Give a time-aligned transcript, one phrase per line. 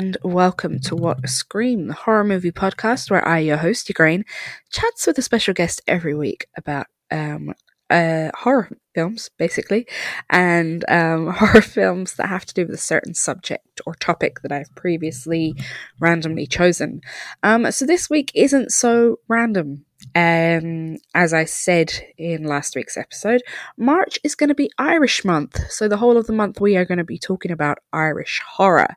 [0.00, 4.24] and welcome to What a Scream, the horror movie podcast where I, your host, Ukraine,
[4.70, 7.52] chats with a special guest every week about um,
[7.90, 9.86] uh, horror films, basically,
[10.30, 14.50] and um, horror films that have to do with a certain subject or topic that
[14.50, 15.54] I've previously
[15.98, 17.02] randomly chosen.
[17.42, 19.84] Um, so this week isn't so random.
[20.14, 23.42] Um, as I said in last week's episode,
[23.76, 25.58] March is going to be Irish month.
[25.70, 28.96] So the whole of the month we are going to be talking about Irish horror,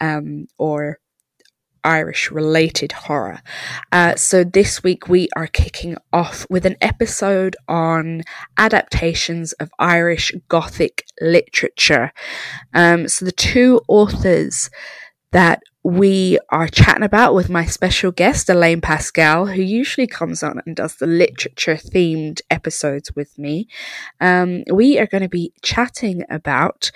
[0.00, 0.98] um, or
[1.84, 3.40] Irish related horror.
[3.92, 8.22] Uh, so this week we are kicking off with an episode on
[8.56, 12.12] adaptations of Irish Gothic literature.
[12.74, 14.70] Um, so the two authors
[15.32, 20.60] that we are chatting about with my special guest, Elaine Pascal, who usually comes on
[20.66, 23.68] and does the literature themed episodes with me.
[24.20, 26.90] Um, we are going to be chatting about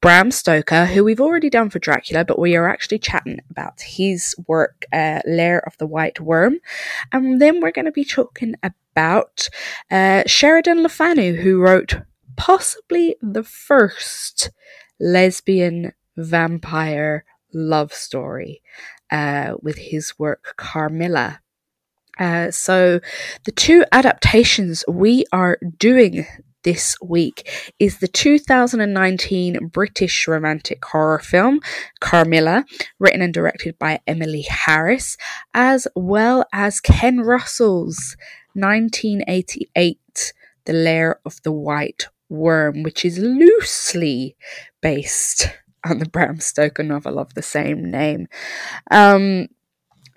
[0.00, 4.34] Bram Stoker, who we've already done for Dracula, but we are actually chatting about his
[4.46, 6.58] work, uh, Lair of the White Worm.
[7.12, 9.48] And then we're going to be talking about
[9.90, 12.00] uh, Sheridan Le Fanu, who wrote
[12.36, 14.50] possibly the first
[15.00, 18.62] lesbian vampire love story
[19.10, 21.40] uh, with his work Carmilla.
[22.18, 23.00] Uh, so,
[23.44, 26.26] the two adaptations we are doing
[26.64, 31.60] this week is the 2019 British romantic horror film
[32.00, 32.64] Carmilla,
[32.98, 35.16] written and directed by Emily Harris,
[35.54, 38.16] as well as Ken Russell's
[38.54, 40.32] 1988
[40.64, 44.36] The Lair of the White Worm, which is loosely
[44.82, 45.48] based
[45.94, 48.28] the Bram Stoker novel of the same name.
[48.90, 49.48] Um,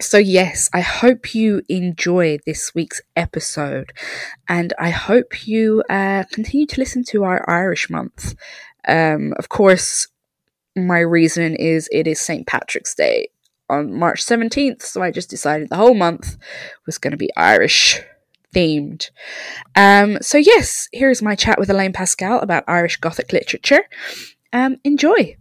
[0.02, 3.92] so, yes, I hope you enjoy this week's episode
[4.50, 8.34] and I hope you uh, continue to listen to our Irish month.
[8.88, 10.08] Um, of course,
[10.76, 12.48] my reason is it is St.
[12.48, 13.28] Patrick's Day
[13.70, 16.36] on March 17th, so I just decided the whole month
[16.88, 18.02] was going to be Irish
[18.56, 19.12] themed.
[19.76, 23.84] Um, so, yes, here's my chat with Elaine Pascal about Irish Gothic literature.
[24.52, 25.38] Um, enjoy.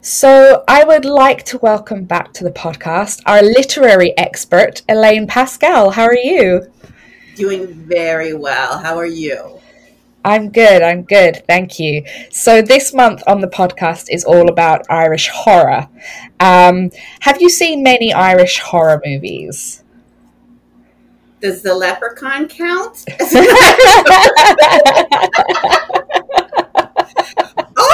[0.00, 5.90] So, I would like to welcome back to the podcast our literary expert, Elaine Pascal.
[5.90, 6.70] How are you?
[7.34, 8.78] Doing very well.
[8.78, 9.58] How are you?
[10.24, 10.82] I'm good.
[10.82, 11.42] I'm good.
[11.48, 12.04] Thank you.
[12.30, 15.88] So, this month on the podcast is all about Irish horror.
[16.38, 19.82] Um, have you seen many Irish horror movies?
[21.40, 23.04] Does the leprechaun count?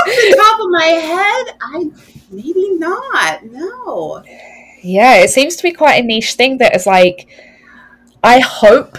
[0.05, 1.91] Off the top of my head, I
[2.31, 3.45] maybe not.
[3.45, 4.23] No.
[4.83, 7.29] Yeah, it seems to be quite a niche thing that is like,
[8.23, 8.99] I hope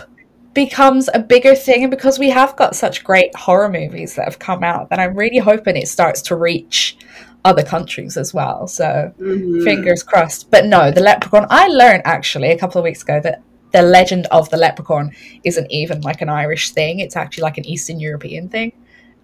[0.53, 4.63] becomes a bigger thing because we have got such great horror movies that have come
[4.63, 6.97] out that I'm really hoping it starts to reach
[7.43, 8.67] other countries as well.
[8.67, 9.63] So mm-hmm.
[9.63, 10.49] fingers crossed.
[10.49, 14.25] But no, the leprechaun, I learned actually a couple of weeks ago that the legend
[14.27, 15.11] of the leprechaun
[15.43, 18.72] isn't even like an Irish thing, it's actually like an Eastern European thing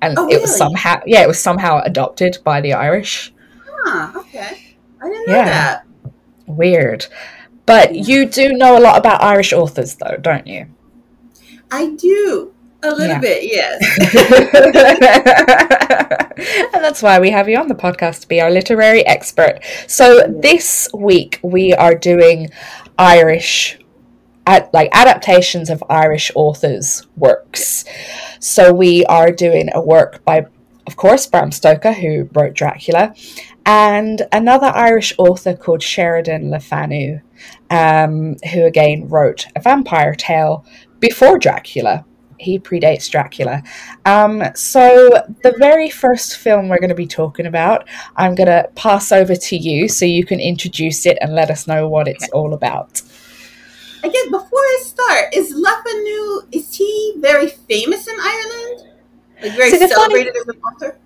[0.01, 3.33] and oh, it was somehow yeah, it was somehow adopted by the Irish.
[3.85, 4.75] Ah, okay.
[5.01, 5.45] I didn't know yeah.
[5.45, 5.85] that.
[6.45, 7.07] Weird.
[7.65, 10.67] But you do know a lot about Irish authors though, don't you?
[11.71, 12.53] I do.
[12.83, 13.19] A little yeah.
[13.19, 13.79] bit, yes.
[16.73, 19.59] and that's why we have you on the podcast to be our literary expert.
[19.85, 22.49] So this week we are doing
[22.97, 23.77] Irish
[24.51, 27.85] at, like adaptations of Irish authors' works.
[28.39, 30.45] So we are doing a work by,
[30.87, 33.13] of course, Bram Stoker, who wrote Dracula,
[33.65, 37.21] and another Irish author called Sheridan Le Fanu,
[37.69, 40.65] um, who again wrote a vampire tale
[40.99, 42.03] before Dracula.
[42.37, 43.61] He predates Dracula.
[44.03, 45.11] Um, so,
[45.43, 49.35] the very first film we're going to be talking about, I'm going to pass over
[49.35, 53.03] to you so you can introduce it and let us know what it's all about.
[54.03, 58.89] Guess before I start, is Le Fanu is he very famous in Ireland?
[59.41, 60.99] Like very See, celebrated funny, as an author?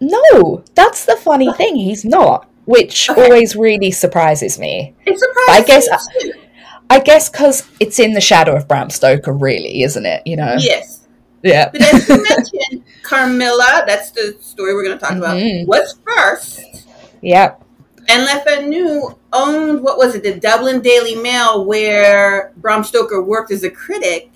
[0.00, 1.76] No, that's the funny thing.
[1.76, 3.22] He's not, which okay.
[3.22, 4.94] always really surprises me.
[5.06, 6.38] It surprises I guess, me too.
[6.90, 10.22] I guess because it's in the shadow of Bram Stoker, really, isn't it?
[10.26, 10.56] You know.
[10.58, 11.06] Yes.
[11.42, 11.70] Yeah.
[11.70, 12.22] But as you
[12.62, 15.64] mentioned, Carmilla, that's the story we're going to talk mm-hmm.
[15.64, 16.88] about, was first.
[17.22, 17.63] Yep.
[18.08, 23.50] And Le Fanu owned what was it, the Dublin Daily Mail, where Bram Stoker worked
[23.50, 24.30] as a critic.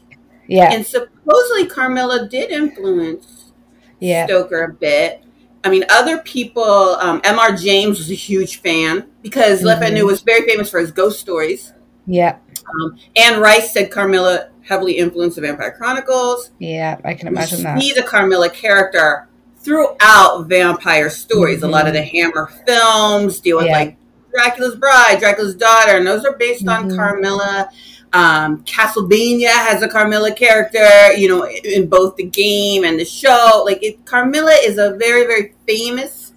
[0.47, 0.73] Yeah.
[0.73, 3.53] And supposedly Carmilla did influence
[4.01, 4.27] yeah.
[4.27, 5.25] Stoker a bit.
[5.65, 7.55] I mean, other people, um, M.R.
[7.55, 9.81] James was a huge fan because mm-hmm.
[9.81, 11.73] Le Fanu was very famous for his ghost stories.
[12.07, 12.39] Yeah.
[12.83, 16.53] Um, Anne Rice said Carmilla heavily influenced the Vampire Chronicles.
[16.59, 17.81] Yeah, I can imagine that.
[17.81, 19.29] He's a Carmilla character
[19.61, 21.59] throughout vampire stories.
[21.59, 21.67] Mm-hmm.
[21.67, 22.17] A lot of the mm-hmm.
[22.17, 23.73] Hammer films deal with yeah.
[23.73, 23.97] like
[24.33, 26.91] Dracula's Bride, Dracula's Daughter, and those are based mm-hmm.
[26.91, 27.71] on Carmilla.
[28.13, 33.63] Um, Castlevania has a Carmilla character, you know, in both the game and the show.
[33.65, 36.33] Like, it, Carmilla is a very, very famous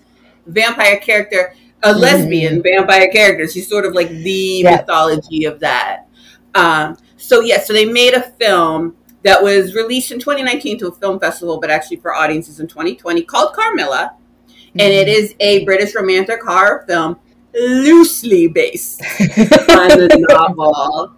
[0.47, 1.53] vampire character,
[1.83, 1.99] a mm-hmm.
[1.99, 3.47] lesbian vampire character.
[3.47, 4.77] She's sort of like the yeah.
[4.77, 6.07] mythology of that.
[6.55, 10.91] Um, so, yeah, so they made a film that was released in 2019 to a
[10.91, 14.15] film festival, but actually for audiences in 2020 called Carmilla.
[14.47, 14.79] Mm-hmm.
[14.79, 17.19] And it is a British romantic horror film
[17.53, 21.15] loosely based on the novel.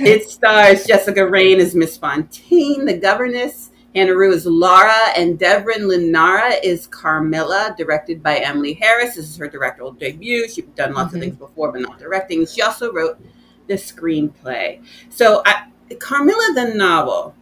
[0.00, 3.70] It stars Jessica Raine as Miss Fontaine, the governess.
[3.94, 9.16] Hannah Rae is Laura, and Devrim Lingnau is Carmilla, directed by Emily Harris.
[9.16, 10.48] This is her directorial debut.
[10.48, 11.16] She's done lots mm-hmm.
[11.16, 12.46] of things before, but not directing.
[12.46, 13.18] She also wrote
[13.66, 14.84] the screenplay.
[15.08, 17.34] So I, Carmilla the novel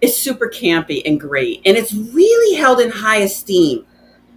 [0.00, 3.84] is super campy and great, and it's really held in high esteem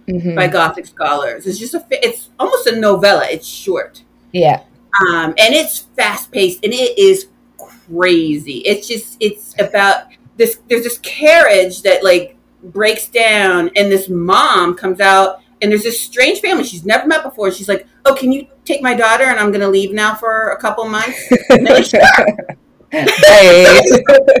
[0.06, 0.34] mm-hmm.
[0.34, 1.46] by Gothic scholars.
[1.46, 3.26] It's just a it's almost a novella.
[3.30, 4.02] It's short,
[4.32, 4.62] yeah,
[5.00, 7.28] um, and it's fast paced, and it is
[7.58, 8.58] crazy.
[8.58, 10.60] It's just it's about this.
[10.68, 16.00] There's this carriage that like breaks down, and this mom comes out, and there's this
[16.00, 17.50] strange family she's never met before.
[17.50, 20.50] She's like, "Oh, can you take my daughter?" And I'm going to leave now for
[20.50, 21.18] a couple months.
[21.50, 22.56] And like, sure.
[22.94, 23.80] Hey.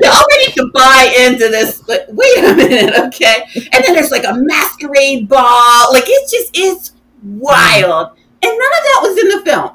[0.02, 1.82] Y'all ready to buy into this?
[1.82, 3.44] But wait a minute, okay?
[3.72, 5.92] And then there's like a masquerade ball.
[5.92, 6.92] Like it's just it's
[7.22, 8.16] wild.
[8.42, 9.70] And none of that was in the film.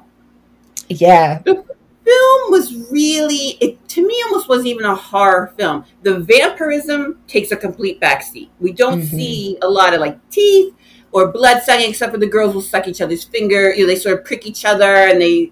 [0.88, 1.42] Yeah.
[1.44, 5.84] The film was really it to me almost wasn't even a horror film.
[6.04, 8.50] The vampirism takes a complete backseat.
[8.60, 9.18] We don't mm-hmm.
[9.18, 10.74] see a lot of like teeth
[11.12, 13.74] or blood sucking, except for the girls will suck each other's finger.
[13.74, 15.52] You know, they sort of prick each other and they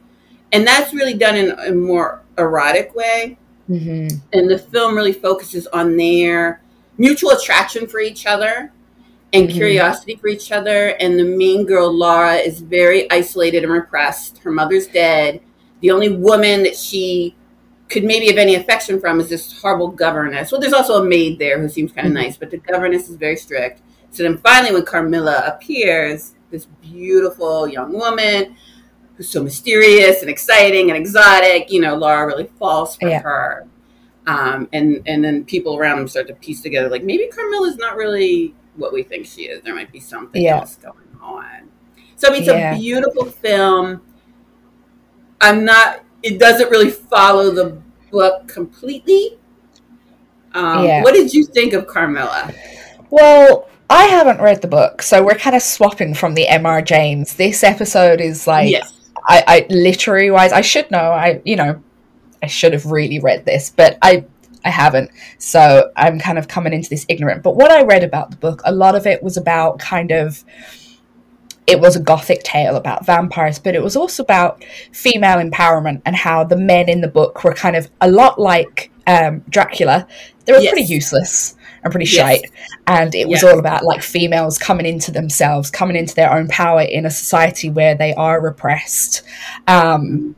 [0.53, 3.37] and that's really done in a more erotic way.
[3.69, 4.17] Mm-hmm.
[4.33, 6.61] And the film really focuses on their
[6.97, 8.71] mutual attraction for each other
[9.33, 9.57] and mm-hmm.
[9.57, 10.95] curiosity for each other.
[10.99, 14.39] And the main girl, Laura, is very isolated and repressed.
[14.39, 15.41] Her mother's dead.
[15.81, 17.35] The only woman that she
[17.89, 20.51] could maybe have any affection from is this horrible governess.
[20.51, 22.23] Well, there's also a maid there who seems kind of mm-hmm.
[22.23, 23.81] nice, but the governess is very strict.
[24.11, 28.55] So then finally, when Carmilla appears, this beautiful young woman
[29.17, 31.71] who's so mysterious and exciting and exotic.
[31.71, 33.21] You know, Laura really falls for yeah.
[33.21, 33.67] her.
[34.27, 37.95] Um, and and then people around them start to piece together like maybe Carmilla's not
[37.95, 39.61] really what we think she is.
[39.61, 40.57] There might be something yeah.
[40.57, 41.69] else going on.
[42.15, 42.75] So I mean, it's yeah.
[42.75, 44.01] a beautiful film.
[45.41, 46.03] I'm not.
[46.23, 47.81] It doesn't really follow the
[48.11, 49.37] book completely.
[50.53, 51.03] Um, yeah.
[51.03, 52.53] What did you think of Carmilla?
[53.09, 56.81] Well, I haven't read the book, so we're kind of swapping from the M.R.
[56.81, 57.35] James.
[57.35, 58.96] This episode is like yes.
[59.27, 61.12] I, I literary wise, I should know.
[61.12, 61.81] I you know,
[62.41, 64.25] I should have really read this, but I
[64.63, 65.12] I haven't.
[65.38, 67.44] So I'm kind of coming into this ignorant.
[67.44, 70.44] But what I read about the book, a lot of it was about kind of
[71.68, 74.63] it was a gothic tale about vampires, but it was also about
[74.94, 78.89] female empowerment and how the men in the book were kind of a lot like
[79.06, 80.07] um, Dracula.
[80.45, 80.71] They were yes.
[80.71, 82.15] pretty useless and pretty yes.
[82.15, 82.51] shite.
[82.88, 83.51] And it was yes.
[83.51, 87.69] all about like females coming into themselves, coming into their own power in a society
[87.69, 89.24] where they are repressed.
[89.68, 90.35] Um,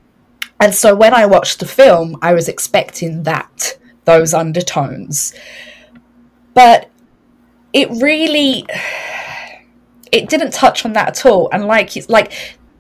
[0.60, 5.34] and so when I watched the film, I was expecting that, those undertones.
[6.54, 6.90] But
[7.72, 8.66] it really
[10.12, 11.50] it didn't touch on that at all.
[11.52, 12.34] And like like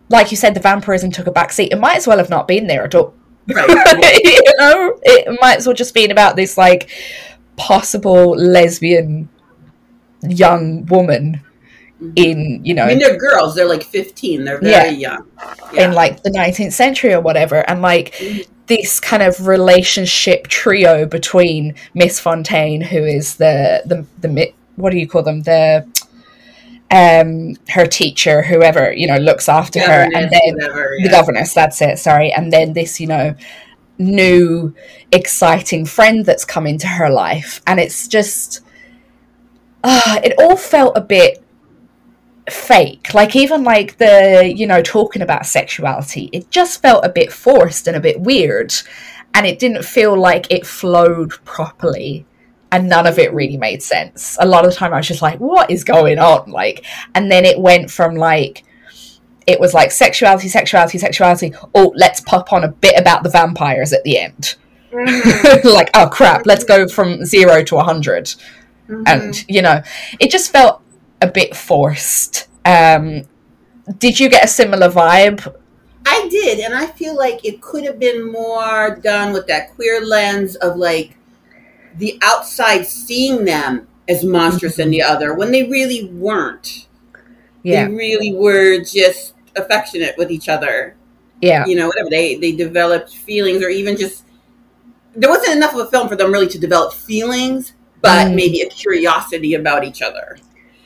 [0.10, 1.70] like you said, the vampirism took a backseat.
[1.72, 3.14] It might as well have not been there at all.
[3.48, 3.68] Right.
[4.24, 6.90] you know, it might as well just been about this like
[7.60, 9.30] possible lesbian
[10.24, 11.42] young woman
[12.02, 12.12] mm-hmm.
[12.16, 15.28] in you know I mean they're girls they're like 15 they're very yeah, young
[15.74, 15.86] yeah.
[15.86, 18.52] in like the 19th century or whatever and like mm-hmm.
[18.68, 24.98] this kind of relationship trio between Miss Fontaine who is the the the what do
[24.98, 25.86] you call them the
[26.92, 31.08] um her teacher whoever you know looks after governess, her and then whatever, yeah.
[31.08, 33.36] the governess that's it sorry and then this you know
[34.00, 34.74] new
[35.12, 37.62] exciting friend that's come into her life.
[37.68, 38.62] And it's just
[39.84, 41.44] uh, it all felt a bit
[42.50, 43.14] fake.
[43.14, 47.88] Like even like the you know talking about sexuality it just felt a bit forced
[47.88, 48.74] and a bit weird.
[49.34, 52.26] And it didn't feel like it flowed properly.
[52.72, 54.38] And none of it really made sense.
[54.40, 56.50] A lot of the time i was just like what is going on?
[56.50, 58.64] Like and then it went from like
[59.50, 61.54] it was like sexuality, sexuality, sexuality.
[61.74, 64.56] Oh, let's pop on a bit about the vampires at the end.
[64.92, 65.68] Mm-hmm.
[65.74, 69.04] like, oh crap, let's go from zero to a 100 mm-hmm.
[69.08, 69.82] And, you know,
[70.20, 70.84] it just felt
[71.20, 72.48] a bit forced.
[72.64, 73.24] Um,
[73.98, 75.56] did you get a similar vibe?
[76.06, 80.06] I did, and I feel like it could have been more done with that queer
[80.06, 81.18] lens of like
[81.98, 84.82] the outside seeing them as monstrous mm-hmm.
[84.84, 86.86] and the other when they really weren't.
[87.64, 87.88] Yeah.
[87.88, 90.96] They really were just affectionate with each other.
[91.42, 91.66] Yeah.
[91.66, 94.24] You know, whatever they they developed feelings, or even just
[95.16, 98.36] there wasn't enough of a film for them really to develop feelings, but Mm.
[98.36, 100.38] maybe a curiosity about each other,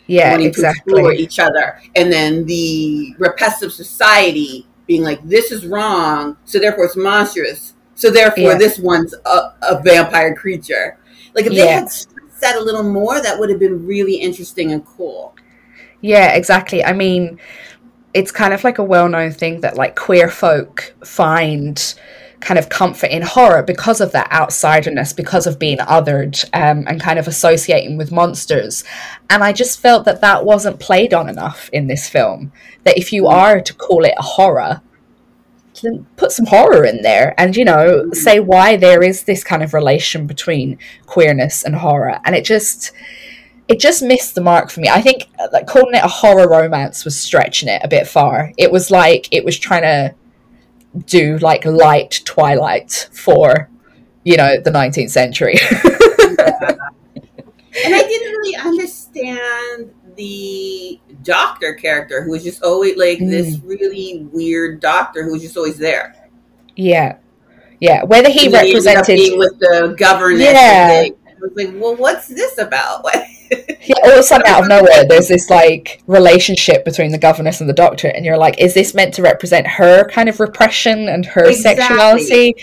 [0.08, 5.66] Yeah, wanting to explore each other, and then the repressive society being like, "This is
[5.66, 8.58] wrong, so therefore it's monstrous, so therefore Yeah.
[8.58, 10.98] this one's a, a vampire creature."
[11.36, 14.86] Like if they had said a little more, that would have been really interesting and
[14.86, 15.34] cool.
[16.02, 16.84] Yeah, exactly.
[16.84, 17.40] I mean,
[18.14, 21.96] it's kind of like a well known thing that like queer folk find
[22.44, 27.00] kind of comfort in horror because of that outsiderness, because of being othered um, and
[27.00, 28.84] kind of associating with monsters.
[29.30, 32.52] And I just felt that that wasn't played on enough in this film.
[32.84, 34.82] That if you are to call it a horror,
[35.82, 39.64] then put some horror in there and, you know, say why there is this kind
[39.64, 42.20] of relation between queerness and horror.
[42.26, 42.92] And it just
[43.68, 44.90] it just missed the mark for me.
[44.90, 48.52] I think uh, like calling it a horror romance was stretching it a bit far.
[48.58, 50.16] It was like it was trying to
[51.06, 53.70] do like light Twilight for
[54.24, 55.56] you know the 19th century.
[57.86, 64.28] And I didn't really understand the doctor character who was just always like this really
[64.32, 66.14] weird doctor who was just always there.
[66.76, 67.18] yeah,
[67.80, 68.04] yeah.
[68.04, 70.42] Whether he And then ended up represented, with the governess.
[70.44, 71.10] Yeah.
[71.42, 73.06] was like, well, what's this about?
[73.86, 77.60] Yeah, all of a sudden out of nowhere, there's this like relationship between the governess
[77.60, 81.10] and the doctor, and you're like, is this meant to represent her kind of repression
[81.10, 81.84] and her Exactly.
[81.86, 82.56] sexuality?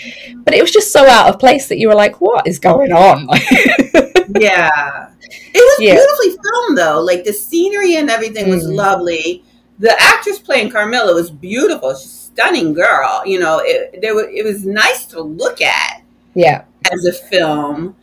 [0.43, 2.91] But it was just so out of place that you were like, what is going
[2.91, 3.27] on?
[4.39, 5.09] yeah.
[5.53, 5.93] It was Yeah.
[5.95, 7.01] beautifully filmed though.
[7.01, 8.75] Like the scenery and everything was Mm.
[8.75, 9.43] lovely.
[9.79, 11.93] The actress playing Carmilla was beautiful.
[11.93, 13.21] She's a stunning girl.
[13.25, 16.01] You know, it there was, it was nice to look at.
[16.33, 17.95] yeah, as a film.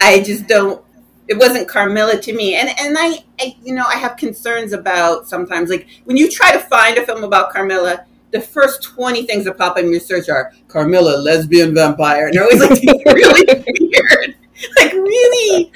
[0.00, 0.82] I just don't.
[1.32, 5.26] It wasn't Carmilla to me, and and I, I, you know, I have concerns about
[5.28, 8.04] sometimes like when you try to find a film about Carmilla.
[8.32, 12.34] The first twenty things that pop up in your search are Carmilla, lesbian vampire, and
[12.34, 13.44] they're always like really
[13.80, 14.36] weird,
[14.76, 15.72] like really.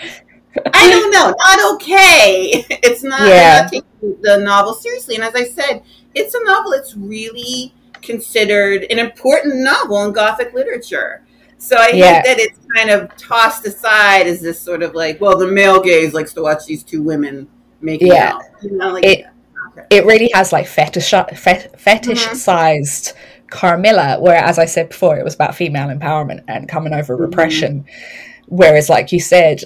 [0.73, 2.65] I don't know, not okay.
[2.83, 3.63] It's not, Yeah.
[3.63, 5.17] not taking the novel seriously.
[5.17, 5.83] And as I said,
[6.15, 6.73] it's a novel.
[6.73, 11.26] It's really considered an important novel in Gothic literature.
[11.59, 12.15] So I Yeah.
[12.17, 15.81] hate that it's kind of tossed aside as this sort of like, well, the male
[15.81, 17.49] gaze likes to watch these two women
[17.81, 18.33] making Yeah.
[18.35, 18.43] out.
[18.63, 19.25] You know, like It-
[19.73, 19.87] okay.
[19.91, 23.15] it really has like fetish fet- fetishized
[23.49, 27.21] Carmilla, where as I said before, it was about female empowerment and coming over Mhm.
[27.21, 27.85] repression.
[28.49, 29.63] Whereas, like you said,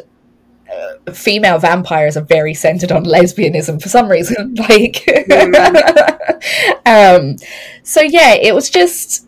[0.70, 4.54] uh, female vampires are very centered on lesbianism for some reason.
[4.68, 5.04] Like,
[6.86, 7.36] um,
[7.82, 9.26] so yeah, it was just.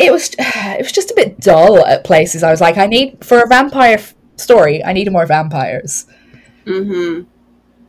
[0.00, 2.42] It was it was just a bit dull at places.
[2.42, 6.06] I was like, I need for a vampire f- story, I need more vampires.
[6.66, 7.22] hmm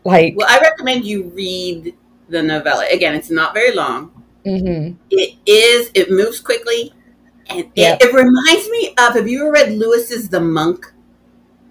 [0.06, 1.96] Like, Well, I recommend you read
[2.30, 2.86] the novella.
[2.91, 4.12] Again, it's not very long.
[4.46, 4.98] mhm.
[5.12, 5.91] It is.
[5.94, 6.94] It moves quickly,
[7.48, 9.13] and it, it reminds me of.
[9.15, 10.94] Have you ever read Lewis's The Monk?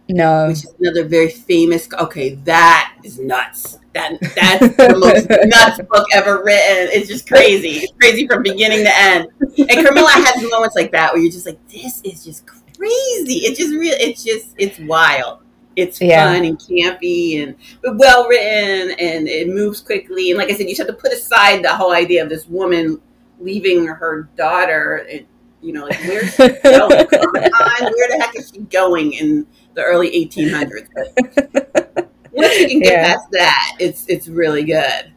[0.09, 1.89] no, which is another very famous.
[2.01, 3.80] Okay, that is nuts.
[3.93, 6.89] That that's the most nuts book ever written.
[6.93, 7.71] It's just crazy.
[7.79, 9.29] It's crazy from beginning to end.
[9.41, 13.41] And Carmilla has moments like that where you're just like, this is just crazy.
[13.47, 13.95] It's just real.
[13.99, 15.41] It's just it's wild.
[15.77, 16.33] It's Yeah.
[16.33, 17.57] fun and campy and
[17.99, 20.31] well written and it moves quickly.
[20.31, 22.47] And like I said, you just have to put aside the whole idea of this
[22.47, 23.01] woman
[23.41, 25.07] leaving her daughter.
[25.11, 25.27] And,
[25.63, 26.91] you know, like where's she going?
[27.09, 32.07] Where the heck is she going in the early 1800s?
[32.43, 33.15] Once you can get Yeah.
[33.15, 35.13] past that, it's it's really good.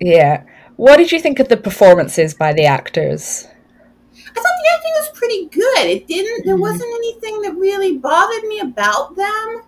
[0.00, 0.42] Yeah.
[0.76, 3.46] What did you think of the performances by the actors?
[4.14, 5.86] I thought the acting was pretty good.
[5.86, 6.44] It didn't.
[6.46, 6.60] There Mhm.
[6.60, 9.62] wasn't anything that really bothered me about them.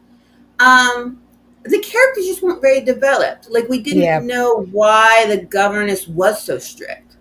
[0.60, 1.22] Um,
[1.64, 3.50] the characters just weren't very developed.
[3.50, 4.18] Like we didn't Yeah.
[4.20, 7.16] know why the governess was so strict.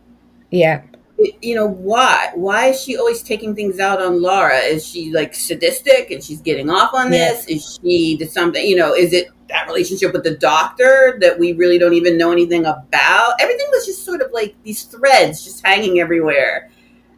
[0.52, 0.82] Yeah.
[1.18, 2.30] It- you know why?
[2.36, 4.60] Why is she always taking things out on Laura?
[4.60, 7.32] Is she like sadistic and she's getting off on Yeah.
[7.34, 7.46] this?
[7.48, 8.64] Is she did something?
[8.66, 12.32] You know, is it that relationship with the doctor that we really don't even know
[12.32, 13.34] anything about?
[13.40, 16.70] Everything was just sort of like these threads just hanging everywhere.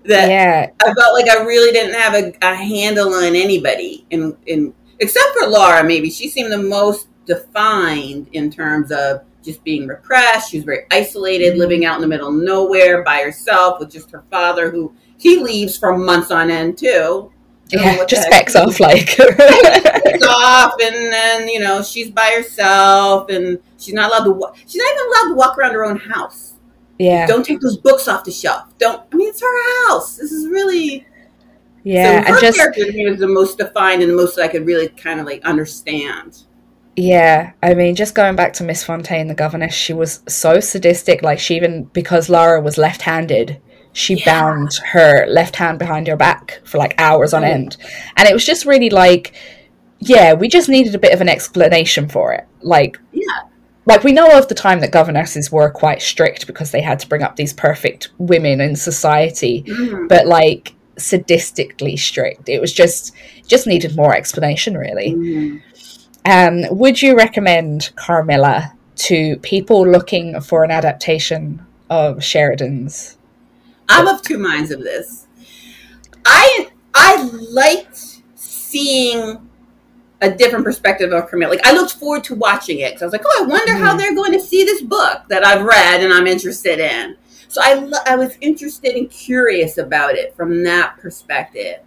[0.05, 0.69] That Yeah.
[0.81, 5.27] I felt like I really didn't have a, a handle on anybody, in in except
[5.37, 5.83] for Laura.
[5.83, 10.51] Maybe she seemed the most defined in terms of just being repressed.
[10.51, 11.57] She was very isolated, Mhm.
[11.59, 15.37] living out in the middle of nowhere by herself with just her father, who he
[15.37, 17.31] leaves for months on end too.
[17.71, 18.05] I don't know Yeah.
[18.05, 19.17] Just backs off like.
[20.31, 24.31] Off, and then you know she's by herself, and she's not allowed to.
[24.31, 26.53] Wa- she's not even allowed to walk around her own house.
[26.97, 27.25] yeah.
[27.25, 28.63] Don't take those books off the shelf.
[28.77, 29.01] Don't.
[29.11, 30.17] I mean, it's her house.
[30.17, 31.05] This is really
[31.83, 32.25] Yeah.
[32.27, 35.19] so her just character was the most defined and the most I could really kind
[35.19, 36.43] of like understand.
[36.95, 41.21] Yeah, I mean, just going back to Miss Fontaine, the governess, she was so sadistic.
[41.23, 43.61] Like, she even, because Laura was left handed,
[43.93, 44.25] she yeah.
[44.25, 47.77] bound her left hand behind her back for like hours on end.
[48.15, 49.33] And it was just really like,
[49.99, 52.47] yeah, we just needed a bit of an explanation for it.
[52.61, 53.25] Like, yeah.
[53.85, 57.07] Like, we know of the time that governesses were quite strict because they had to
[57.07, 59.63] bring up these perfect women in society.
[59.63, 60.07] Mm-hmm.
[60.07, 62.49] But, like, sadistically strict.
[62.49, 63.15] It was just
[63.47, 65.13] just needed more explanation, really.
[65.13, 65.57] Mm-hmm.
[66.25, 73.17] Um, would you recommend Carmilla to people looking for an adaptation of Sheridan's?
[73.89, 75.27] I'm of two minds of this.
[76.25, 79.49] I I liked seeing
[80.21, 81.51] a different perspective of Carmilla.
[81.51, 83.83] Like I looked forward to watching it because I was like, oh, I wonder mm-hmm.
[83.83, 87.15] how they're going to see this book that I've read and I'm interested in.
[87.47, 91.77] So I, I was interested and curious about it from that perspective.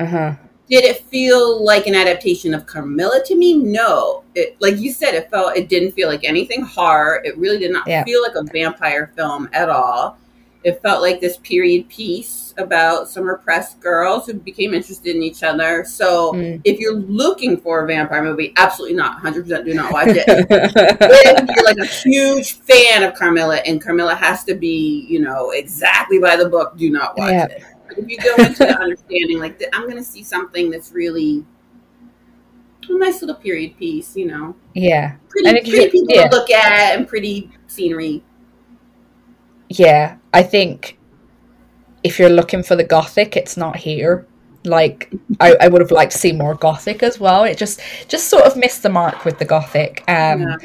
[0.00, 0.34] Uh-huh.
[0.68, 3.54] Did it feel like an adaptation of Carmilla to me?
[3.54, 4.24] No.
[4.34, 7.20] It, like you said, it felt it didn't feel like anything horror.
[7.24, 8.04] It really did not yeah.
[8.04, 10.18] feel like a vampire film at all.
[10.64, 15.42] It felt like this period piece about some repressed girls who became interested in each
[15.42, 15.84] other.
[15.84, 16.60] So mm.
[16.64, 19.22] if you're looking for a vampire movie, absolutely not.
[19.22, 20.24] 100% do not watch it.
[20.28, 25.50] if you're like a huge fan of Carmilla and Carmilla has to be, you know,
[25.50, 27.46] exactly by the book, do not watch yeah.
[27.46, 27.64] it.
[27.88, 31.44] But if you go into the understanding, like, I'm going to see something that's really
[32.88, 34.54] a nice little period piece, you know.
[34.74, 35.16] Yeah.
[35.28, 36.28] Pretty, pretty people yeah.
[36.28, 38.22] to look at and pretty scenery
[39.78, 40.98] yeah, I think
[42.02, 44.26] if you're looking for the gothic, it's not here.
[44.64, 47.44] Like I, I would have liked to see more gothic as well.
[47.44, 50.04] It just just sort of missed the mark with the gothic.
[50.08, 50.56] Um, yeah.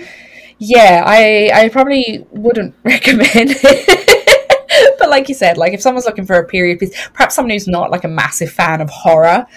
[0.59, 5.00] yeah, I I probably wouldn't recommend it.
[5.00, 7.67] but like you said, like if someone's looking for a period piece, perhaps someone who's
[7.67, 9.47] not like a massive fan of horror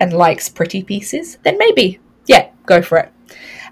[0.00, 3.12] and likes pretty pieces, then maybe yeah, go for it.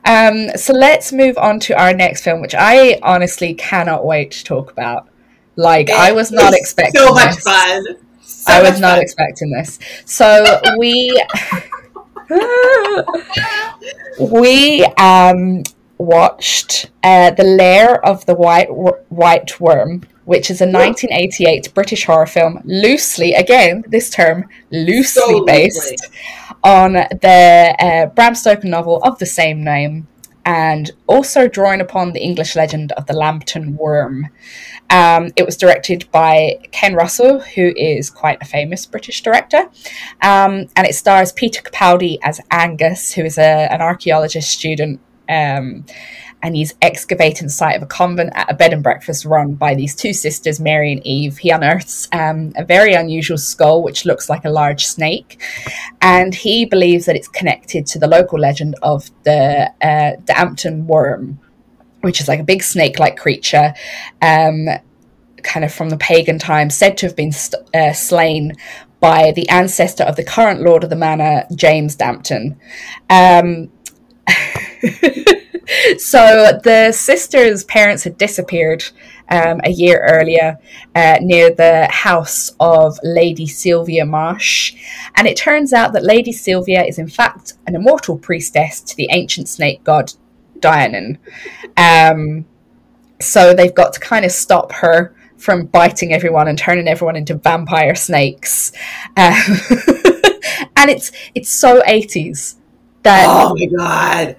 [0.06, 4.44] Um, so let's move on to our next film, which I honestly cannot wait to
[4.44, 5.09] talk about.
[5.57, 7.45] Like, it I was not expecting so much this.
[7.45, 7.85] fun.
[8.23, 9.03] So I was not fun.
[9.03, 9.79] expecting this.
[10.05, 11.21] So we
[14.21, 15.62] we um
[15.99, 18.69] watched uh, the Lair of the White
[19.09, 25.45] White Worm, which is a 1988 British horror film, loosely again this term loosely so
[25.45, 26.07] based
[26.62, 30.07] on the uh, Bram Stoker novel of the same name,
[30.46, 34.28] and also drawing upon the English legend of the Lambton Worm.
[34.90, 39.68] Um, it was directed by Ken Russell, who is quite a famous British director,
[40.22, 45.00] um, and it stars Peter Capaldi as Angus, who is a, an archaeologist student.
[45.28, 45.85] Um,
[46.42, 49.75] and he's excavating the site of a convent at a bed and breakfast run by
[49.75, 51.38] these two sisters, Mary and Eve.
[51.38, 55.40] He unearths um, a very unusual skull which looks like a large snake,
[56.01, 61.38] and he believes that it's connected to the local legend of the uh, Dampton worm,
[62.03, 63.75] which is like a big snake-like creature.
[64.22, 64.68] Um,
[65.42, 68.53] kind of from the pagan times, said to have been st- uh, slain
[69.01, 72.57] by the ancestor of the current lord of the manor, James Dampton.
[73.09, 73.70] Um,
[75.99, 78.85] so the sister's parents had disappeared
[79.29, 80.59] um, a year earlier
[80.95, 84.75] uh, near the house of Lady Sylvia Marsh.
[85.16, 89.09] And it turns out that Lady Sylvia is, in fact, an immortal priestess to the
[89.11, 90.12] ancient snake god
[90.61, 91.19] Dionin.
[91.77, 92.47] Um,
[93.21, 97.35] so they've got to kind of stop her from biting everyone and turning everyone into
[97.35, 98.73] vampire snakes.
[99.16, 99.35] Um,
[100.77, 102.57] and it's it's so 80s
[103.03, 103.27] that.
[103.29, 104.37] Oh my god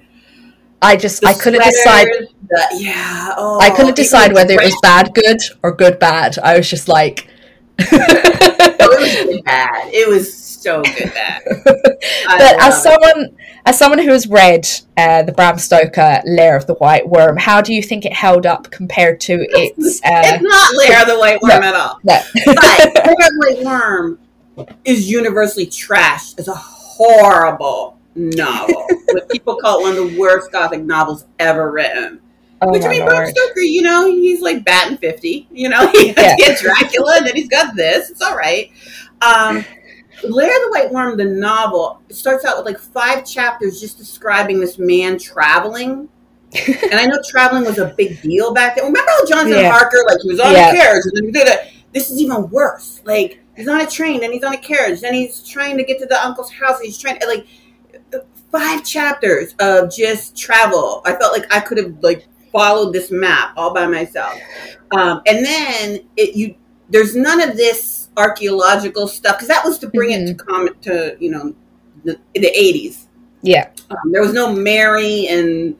[0.81, 2.07] I just the I couldn't decide.
[2.49, 6.37] The, yeah, oh, I couldn't decide whether it was bad good or good bad.
[6.39, 7.27] I was just like,
[7.79, 9.91] oh, it was bad.
[9.93, 11.41] It was so good bad.
[11.65, 13.35] but as someone it.
[13.65, 17.61] as someone who has read uh, the Bram Stoker Lair of the White Worm, how
[17.61, 19.99] do you think it held up compared to its?
[20.05, 21.99] Uh, it's not Lair of the White Worm no, at all.
[22.03, 22.21] No.
[22.45, 24.19] but Lair of the White Worm
[24.85, 28.85] is universally trashed It's a horrible novel.
[29.07, 32.19] what people call it one of the worst gothic novels ever written.
[32.61, 35.47] Oh Which I mean, Bram Stoker, you know, he's like batting fifty.
[35.51, 36.55] You know, he has yeah.
[36.59, 38.09] Dracula, and then he's got this.
[38.09, 38.71] It's all right.
[39.21, 39.63] Um,
[40.23, 44.59] Lair of the White Worm, the novel, starts out with like five chapters just describing
[44.59, 46.09] this man traveling.
[46.67, 48.85] and I know traveling was a big deal back then.
[48.85, 49.71] Remember how Jonathan yeah.
[49.71, 50.69] Harker, like he was on yeah.
[50.69, 51.73] a carriage and then he did it.
[51.93, 53.01] This is even worse.
[53.05, 55.99] Like he's on a train, then he's on a carriage, then he's trying to get
[55.99, 56.77] to the uncle's house.
[56.77, 57.45] and he's trying to like
[58.51, 61.01] five chapters of just travel.
[61.05, 64.39] I felt like I could have like followed this map all by myself.
[64.91, 66.55] Um, and then it you
[66.89, 70.31] there's none of this archaeological stuff because that was to bring mm-hmm.
[70.31, 71.53] it to comment to you know
[72.03, 73.07] the, the 80s
[73.41, 73.69] Yeah.
[73.89, 75.75] Um, there was no Mary and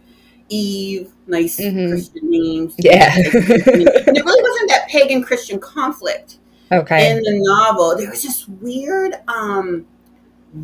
[0.50, 1.90] Eve, nice Mhm.
[1.90, 2.76] Christian names.
[2.78, 3.16] Yeah.
[3.16, 6.38] and it really wasn't that pagan Christian conflict
[6.72, 7.12] okay.
[7.12, 7.98] in the novel.
[7.98, 9.86] There was this weird um,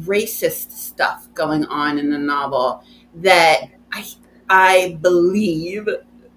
[0.02, 2.84] racist stuff going on in the novel
[3.16, 4.06] that I
[4.50, 5.88] I believe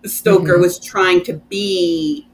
[0.05, 0.61] Stoker Mhm.
[0.61, 2.29] was trying to be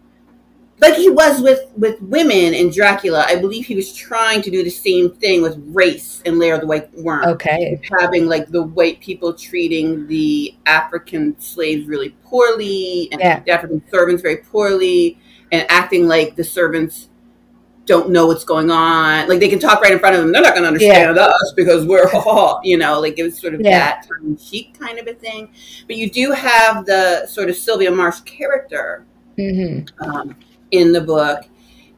[0.81, 3.25] like he was with with women in Dracula.
[3.29, 6.61] I believe he was trying to do the same thing with race and Lair of
[6.61, 7.81] the White Worm okay.
[8.01, 13.41] having like the white people treating the African slaves really poorly and Yeah.
[13.47, 15.19] the African servants very poorly
[15.53, 17.09] and acting like the servants
[17.93, 19.29] don't know what's going on.
[19.29, 20.33] Like they can talk right in front of them.
[20.33, 23.53] They're not going to understand us because we're, all, you know, like it was sort
[23.55, 23.79] of Yeah.
[23.79, 25.51] that tongue cheek kind of a thing.
[25.87, 29.05] But you do have the sort of Sylvia Marsh character
[29.37, 30.35] hmm um,
[30.71, 31.45] in the book.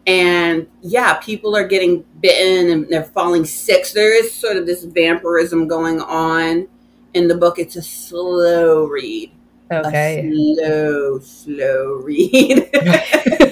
[0.07, 3.87] And yeah, people are getting bitten and they're falling sick.
[3.87, 6.67] So there is sort of this vampirism going on
[7.15, 7.59] in the book.
[7.61, 9.31] It's a slow read.
[9.73, 10.29] Okay.
[10.29, 12.69] A slow, slow read.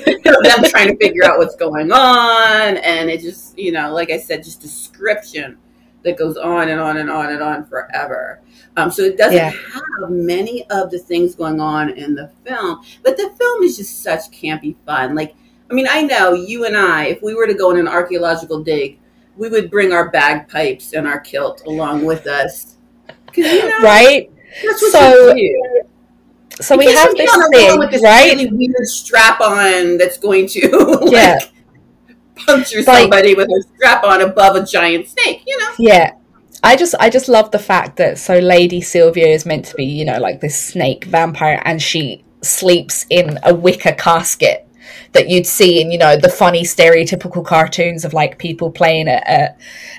[0.43, 2.77] Them trying to figure out what's going on.
[2.79, 5.59] And it just, you know, like I said, just description
[6.05, 8.41] that goes on and on and on and on forever.
[8.77, 9.51] Um, so it doesn't Yeah.
[9.51, 14.03] have many of the things going on in the film, but the film is just
[14.03, 15.15] such campy fun.
[15.15, 15.35] Like,
[15.71, 18.63] I mean, I know you and I, if we were to go on an archaeological
[18.63, 18.99] dig,
[19.37, 22.77] we would bring our bagpipes and our kilt along with us.
[23.35, 24.31] you know, Right.
[24.65, 25.37] that's what
[26.61, 28.33] So- we have this get on a thing, with this right?
[28.37, 30.69] really weird strap on that's going to
[31.01, 31.39] like, Yeah.
[32.47, 35.43] puncture Like- somebody with a strap on above a giant snake.
[35.47, 36.13] You know, Yeah.
[36.65, 39.85] I just I just love the fact that so Lady Sylvia is meant to be,
[39.85, 44.69] you know, like this snake vampire and she sleeps in a wicker casket
[45.13, 49.21] that you'd see in, you know, the funny stereotypical cartoons of like people playing a
[49.27, 49.49] a,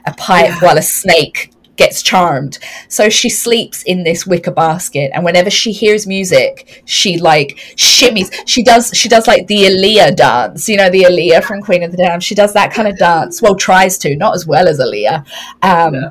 [0.06, 0.60] a pipe Yeah.
[0.60, 2.60] while a snake gets charmed.
[2.88, 8.32] So she sleeps in this wicker basket and whenever she hears music, she like shimmies.
[8.46, 11.92] She does she does like the Aaliyah dance, you know, the Aaliyah from Queen of
[11.92, 12.24] the Damned.
[12.24, 13.42] She does that kind of dance.
[13.42, 15.26] Well, tries to, not as well as Aaliyah.
[15.64, 16.10] Um Yeah.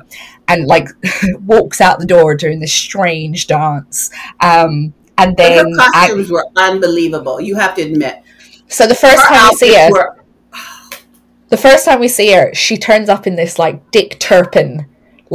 [0.49, 0.89] and like
[1.45, 4.09] walks out the door doing this strange dance.
[4.41, 7.39] Um, and but then, her costumes were unbelievable.
[7.39, 8.21] You have to admit.
[8.67, 10.17] so the first Her time we see her, were-
[11.49, 14.87] the first time we see her, she turns up in this like Dick Turpin,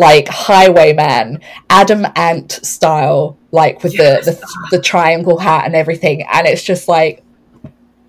[0.06, 4.24] like highwayman, Adam Ant style, like with Yes.
[4.26, 7.24] the, the the triangle hat and everything, and it's just like,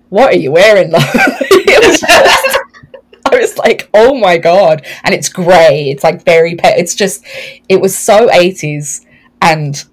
[0.08, 0.90] what are you wearing?
[0.94, 2.58] it was just.
[3.32, 4.84] I was like, oh my god.
[5.04, 5.90] And it's grey.
[5.90, 7.24] It's like very pe- it's just
[7.68, 9.04] it was so 80s
[9.42, 9.84] and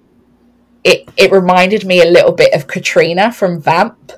[0.82, 4.12] it it reminded me a little bit of Katrina from Vamp.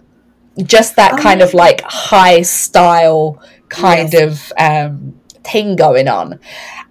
[0.62, 4.22] Just that Oh, kind of like high style kind Yes.
[4.22, 5.14] of um
[5.44, 6.38] thing going on.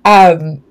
[0.06, 0.64] Um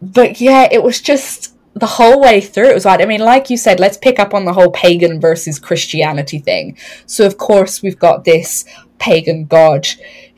[0.00, 3.50] but yeah, it was just the whole way through it was like I mean like
[3.50, 6.76] you said let's pick up on the whole pagan versus Christianity thing.
[7.06, 8.64] So of course we've got this
[8.98, 9.86] pagan god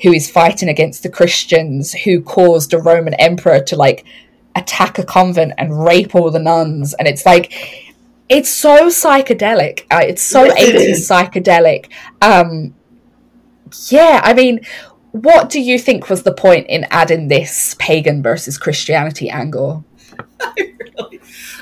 [0.02, 4.04] who is fighting against the Christians who caused a Roman emperor to like
[4.54, 6.94] attack a convent and rape all the nuns.
[6.94, 7.54] And it's like
[8.28, 9.86] it's so psychedelic.
[9.90, 11.90] Uh, it's so 80s psychedelic.
[12.20, 12.74] Um
[13.88, 14.60] yeah i mean
[15.12, 19.84] what do you think was the point in adding this pagan versus christianity angle
[20.40, 21.20] I, really,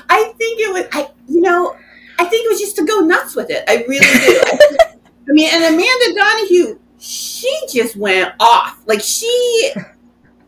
[0.09, 0.85] I think it was.
[0.91, 1.75] I you know,
[2.17, 3.63] I think it was just to go nuts with it.
[3.69, 4.41] I really do.
[4.45, 4.81] I, think-
[5.29, 8.81] I mean, and Amanda Donohoe, she just went off.
[8.85, 9.71] Like she.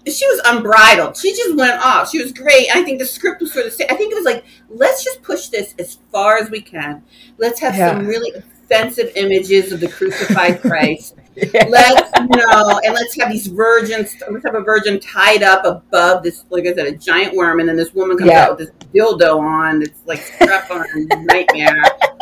[0.07, 1.15] She was unbridled.
[1.15, 2.09] She just went off.
[2.09, 2.67] She was great.
[2.75, 3.73] I think the script was sort of.
[3.89, 7.03] I think it was like, let's just push this as far as we can.
[7.37, 7.91] Let's have Yeah.
[7.95, 11.15] some really offensive images of the crucified Christ.
[11.35, 14.15] Let's you know, and let's have these virgins.
[14.29, 17.69] Let's have a virgin tied up above this, like I said, a giant worm, and
[17.69, 18.45] then this woman comes Yeah.
[18.45, 21.75] out with this dildo on It's like strapped on a nightmare.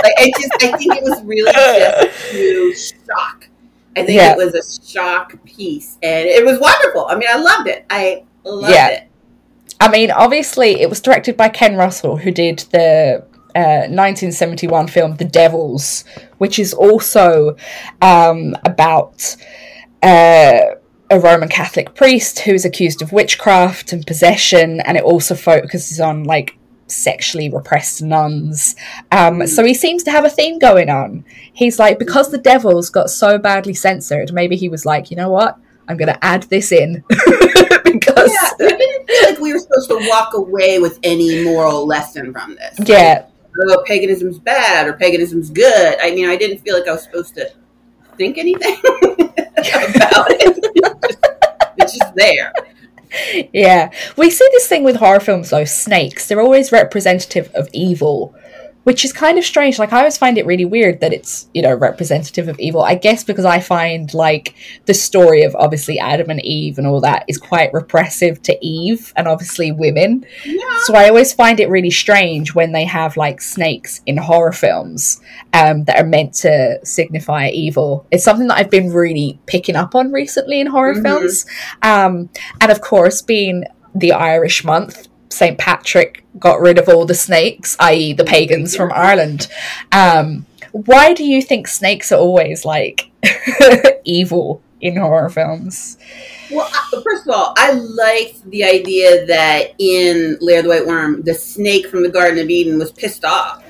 [0.04, 3.48] Like I just, I think it was really just to shock.
[3.98, 4.34] I think Yeah.
[4.34, 7.08] it was a shock piece, and it was wonderful.
[7.08, 7.86] I mean, I loved it.
[7.89, 9.04] I loved it.
[9.82, 13.26] I mean, obviously, it was directed by Ken Russell, who did the
[13.60, 16.06] uh, 1971 film The Devils,
[16.38, 17.58] which is also
[18.02, 19.36] um, about
[20.02, 20.62] uh,
[21.12, 26.00] a Roman Catholic priest who is accused of witchcraft and possession, and it also focuses
[26.00, 28.76] on like sexually repressed nuns.
[29.12, 31.26] Um, so he seems to have a theme going on.
[31.54, 35.30] He's like, because the Devils got so badly censored, maybe he was like, you know
[35.30, 35.58] what?
[35.88, 37.04] I'm going to add this in
[37.84, 41.88] because Yeah, I didn't feel like we were supposed to walk away with any moral
[41.88, 42.88] lesson from this.
[42.88, 43.26] yeah,
[43.62, 45.97] oh, paganism's bad or paganism's good.
[46.01, 47.51] I mean, I didn't feel like I was supposed to
[48.17, 50.65] think anything about it.
[51.81, 52.51] It's just, there.
[53.53, 53.89] yeah.
[54.17, 56.27] We see this thing with horror films though, snakes.
[56.27, 58.35] They're always representative of evil
[58.83, 59.77] which is kind of strange.
[59.77, 62.81] Like I always find it really weird that it's you know representative of evil.
[62.81, 67.01] I guess because I find like the story of obviously Adam and Eve and all
[67.01, 70.25] that is quite repressive to Eve and obviously women.
[70.45, 70.79] Yeah.
[70.83, 75.21] So I always find it really strange when they have like snakes in horror films
[75.53, 78.07] um, that are meant to signify evil.
[78.11, 81.03] It's something that I've been really picking up on recently in horror mm-hmm.
[81.03, 81.45] films,
[81.81, 82.29] um,
[82.61, 85.57] and of course being the Irish month St.
[85.57, 89.47] Patrick got rid of all the snakes, i.e., the pagans from Ireland.
[89.91, 93.09] Um, why do you think snakes are always like
[94.05, 95.97] evil in horror films?
[96.51, 96.69] Well,
[97.03, 101.33] first of all, I liked the idea that in Lair of the White Worm, the
[101.33, 103.63] snake from the Garden of Eden was pissed off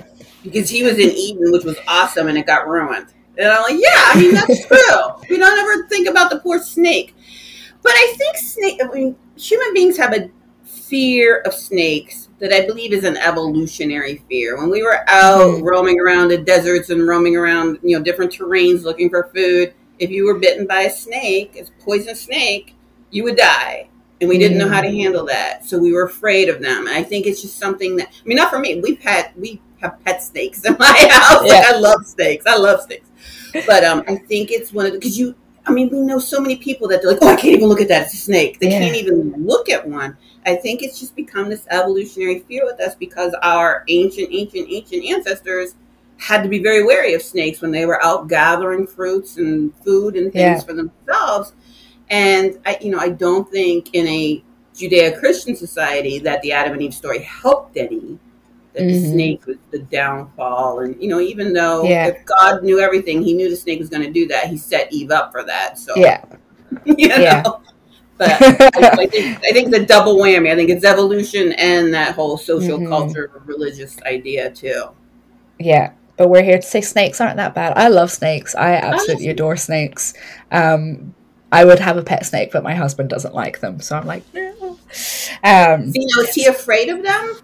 [0.44, 3.08] because he was in Eden, which was awesome, and it got ruined.
[3.38, 5.28] And I'm like, yeah, I mean that's true.
[5.30, 7.16] we don't ever think about the poor snake,
[7.82, 8.80] but I think snake.
[8.84, 10.30] I mean, human beings have a
[10.90, 14.58] fear of snakes that I believe is an evolutionary fear.
[14.58, 15.64] When we were out mm-hmm.
[15.64, 20.10] roaming around the deserts and roaming around, you know, different terrains looking for food, if
[20.10, 22.76] you were bitten by a snake, a poisonous snake,
[23.12, 23.90] you would die.
[24.22, 25.02] And we didn't know how to mm.
[25.02, 25.66] handle that.
[25.66, 26.88] So we were afraid of them.
[26.88, 28.82] And I think it's just something that I mean not for me.
[28.82, 31.44] We've had we have pet snakes in my house.
[31.46, 31.54] Yeah.
[31.54, 32.46] Like I love snakes.
[32.46, 33.08] I love snakes.
[33.66, 36.40] But um I think it's one of the because you I mean, we know so
[36.40, 38.06] many people that they're like, oh, I can't even look at that.
[38.06, 38.60] It's a snake.
[38.60, 38.80] They yeah.
[38.80, 40.18] can't even look at one.
[40.46, 45.06] I think it's just become this evolutionary fear with us because our ancient, ancient, ancient
[45.06, 45.76] ancestors
[46.18, 50.16] had to be very wary of snakes when they were out gathering fruits and food
[50.16, 50.60] and things yeah.
[50.62, 51.54] for themselves.
[52.10, 54.44] And I, you know, I don't think in a
[54.76, 58.18] Judeo-Christian society that the Adam and Eve story helped any.
[58.74, 59.02] That mm-hmm.
[59.02, 62.08] the snake was the downfall, and you know, even though yeah.
[62.08, 64.48] if God knew everything, He knew the snake was going to do that.
[64.48, 65.80] He set Eve up for that.
[65.80, 66.24] So yeah,
[66.86, 67.16] you know?
[67.16, 67.44] yeah.
[68.18, 68.32] But
[68.76, 70.52] I, think, I think the double whammy.
[70.52, 72.90] I think it's evolution and that whole social mm-hmm.
[72.90, 74.90] culture, religious idea too.
[75.58, 77.78] Yeah, but we're here to say snakes aren't that bad.
[77.78, 78.54] I love snakes.
[78.56, 80.14] I absolutely adore snakes.
[80.52, 81.16] Um,
[81.52, 84.24] I would have a pet snake, but my husband doesn't like them, so I'm like,
[84.34, 84.78] no.
[85.44, 87.38] Um, you know, is he afraid of them?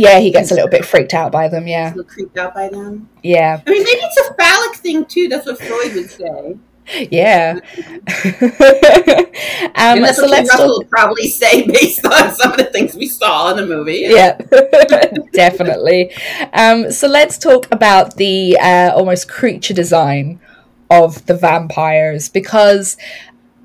[0.00, 1.66] Yeah, he gets a little bit freaked out by them.
[1.66, 3.08] Yeah, creeped out by them.
[3.22, 5.28] Yeah, I mean, maybe it's a phallic thing too.
[5.28, 6.56] That's what Freud would say.
[7.10, 7.58] Yeah.
[9.74, 12.94] um, that's so what let's Russell talk- probably say based on some of the things
[12.94, 14.06] we saw in the movie.
[14.08, 14.38] Yeah,
[15.32, 16.12] definitely.
[16.52, 20.40] Um, so let's talk about the uh, almost creature design
[20.90, 22.96] of the vampires because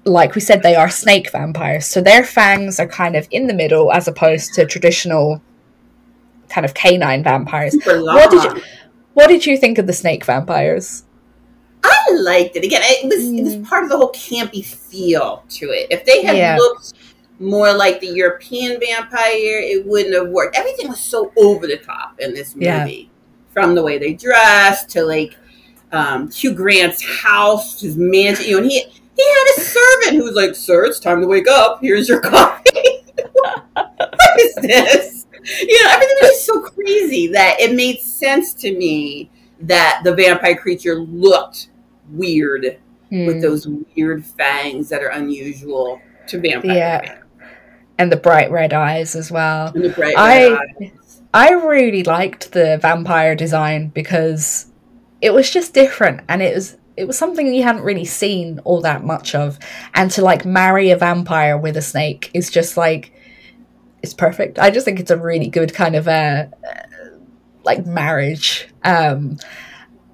[0.06, 3.54] like we said they are snake vampires so their fangs are kind of in the
[3.54, 5.40] middle as opposed to traditional
[6.52, 8.62] kind of canine vampires what did you
[9.14, 11.04] what did you think of the snake vampires
[11.84, 12.64] I liked it.
[12.64, 13.40] Again, it was mm.
[13.40, 13.68] it was mm.
[13.68, 15.88] part of the whole campy feel to it.
[15.90, 16.58] If they had yeah.
[16.58, 16.94] looked
[17.40, 20.56] more like the European vampire, it wouldn't have worked.
[20.56, 23.06] Everything was so over the top in this movie, yeah.
[23.52, 25.36] from the way they dressed to like
[25.92, 28.46] um, Hugh Grant's house, his mansion.
[28.46, 31.28] You know, and he he had a servant who was like, "Sir, it's time to
[31.28, 31.80] wake up.
[31.82, 32.62] Here's your coffee."
[33.74, 35.21] what is this?
[35.44, 39.30] You know, everything was just so crazy that it made sense to me
[39.62, 41.70] that the vampire creature looked
[42.10, 42.80] weird
[43.12, 43.26] mm.
[43.26, 43.42] with hmm.
[43.42, 46.76] those weird fangs that are unusual to vampire.
[46.76, 47.18] Yeah.
[47.98, 49.74] And the bright red eyes as well.
[50.18, 51.22] I eyes.
[51.34, 54.68] I really liked the vampire design because
[55.22, 58.82] it was just different and it was it was something you hadn't really seen all
[58.82, 59.58] that much of.
[59.94, 63.14] And to like marry a vampire with a snake is just like
[64.02, 64.60] it's perfect.
[64.60, 67.08] I just think it's a really good kind of a uh,
[67.64, 68.68] like marriage.
[68.84, 69.38] Um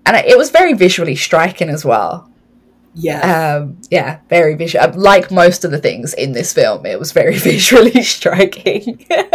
[0.06, 2.30] and it was very visually striking as well.
[3.00, 4.84] Yeah, um, yeah, very visual.
[4.84, 9.06] Uh, like most of the things in this film, it was very visually striking.
[9.12, 9.26] um,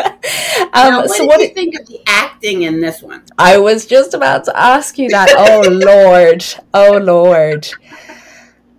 [0.75, 3.23] now, what so did what you think of the acting in this one?
[3.39, 5.29] I was just about to ask you that.
[5.37, 7.69] oh lord, oh lord.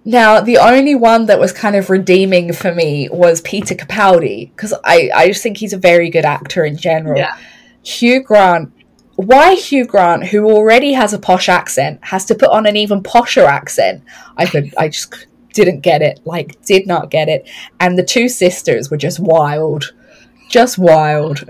[0.05, 4.73] Now, the only one that was kind of redeeming for me was Peter Capaldi because
[4.83, 7.17] I, I just think he's a very good actor in general.
[7.17, 7.37] Yeah.
[7.83, 8.73] Hugh Grant
[9.15, 13.03] why Hugh Grant, who already has a posh accent, has to put on an even
[13.03, 14.03] posher accent.
[14.37, 16.19] I could, I just didn't get it.
[16.25, 17.47] Like, did not get it.
[17.79, 19.93] And the two sisters were just wild,
[20.49, 21.45] just wild.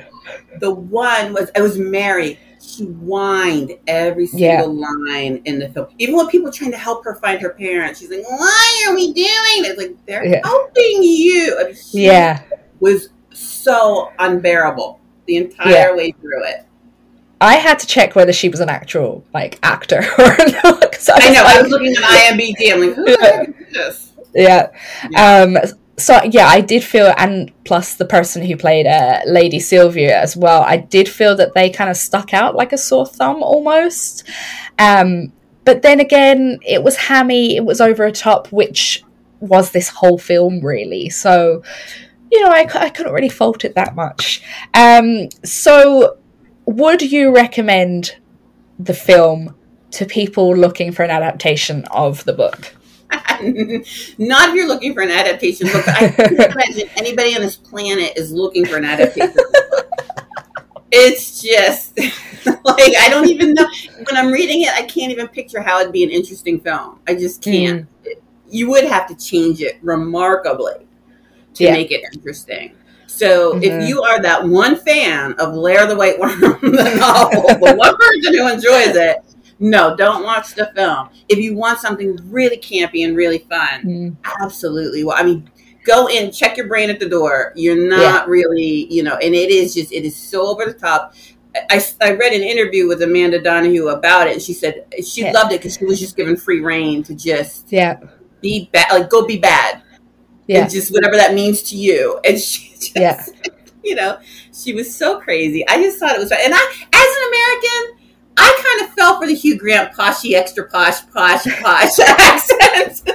[0.59, 2.37] The one was, it was Mary.
[2.63, 4.87] She whined every single yeah.
[4.87, 5.87] line in the film.
[5.97, 8.95] Even when people were trying to help her find her parents, she's like, "Why are
[8.95, 10.41] we doing it?" Like they're yeah.
[10.43, 11.57] helping you.
[11.59, 12.41] I mean, yeah,
[12.79, 15.95] was so unbearable the entire yeah.
[15.95, 16.65] way through it.
[17.41, 21.09] I had to check whether she was an actual like actor or not.
[21.09, 21.43] I, I, know.
[21.43, 22.71] Like, I was looking at IMDb.
[22.71, 24.13] I'm like, who the heck is this?
[24.33, 24.71] Yeah.
[25.11, 25.41] yeah.
[25.41, 25.57] Um,
[25.97, 30.35] so yeah, I did feel, and plus the person who played uh, Lady Sylvia as
[30.35, 34.23] well, I did feel that they kind of stuck out like a sore thumb almost.
[34.79, 35.31] Um,
[35.65, 39.03] but then again, it was hammy, it was over a top, which
[39.39, 41.09] was this whole film really.
[41.09, 41.63] So,
[42.31, 44.41] you know, I, I couldn't really fault it that much.
[44.73, 46.17] Um, so,
[46.65, 48.17] would you recommend
[48.79, 49.55] the film
[49.91, 52.73] to people looking for an adaptation of the book?
[54.17, 55.87] Not if you're looking for an adaptation book.
[55.87, 59.89] I can't imagine anybody on this planet is looking for an adaptation book.
[60.91, 61.97] It's just
[62.45, 64.69] like I don't even know when I'm reading it.
[64.69, 66.99] I can't even picture how it'd be an interesting film.
[67.07, 67.87] I just can't.
[68.03, 68.13] Mm.
[68.49, 70.85] You would have to change it remarkably
[71.55, 71.71] to yeah.
[71.71, 72.75] make it interesting.
[73.07, 73.63] So mm-hmm.
[73.63, 77.95] if you are that one fan of Lair the White Worm, the novel, the one
[77.97, 79.17] person who enjoys it,
[79.59, 81.09] no, don't watch the film.
[81.29, 84.15] If you want something really campy and really fun, mm.
[84.41, 85.03] absolutely.
[85.03, 85.49] Well, I mean,
[85.83, 87.53] go in, check your brain at the door.
[87.55, 88.25] You're not yeah.
[88.27, 91.15] really, you know, and it is just, it is so over the top.
[91.69, 95.31] I, I read an interview with Amanda Donohoe about it, and she said she yeah.
[95.31, 97.99] loved it because she was just given free reign to just yeah
[98.41, 99.83] be bad, like go be bad,
[100.47, 102.19] yeah, and just whatever that means to you.
[102.25, 103.23] And she just, yeah,
[103.83, 104.19] you know,
[104.53, 105.67] she was so crazy.
[105.67, 108.02] I just thought it was, and I, as an American,
[108.37, 113.03] I kind of fell for the Hugh Grant poshy, extra posh, posh, posh accent.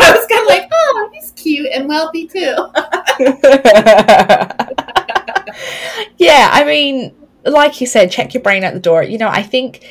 [0.00, 2.38] I was kind of like, oh, he's cute and wealthy too.
[6.18, 9.02] yeah, I mean, like you said, check your brain at the door.
[9.02, 9.86] You know, I think